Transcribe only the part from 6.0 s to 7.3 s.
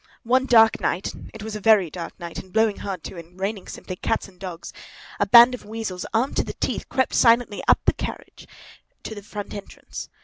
armed to the teeth, crept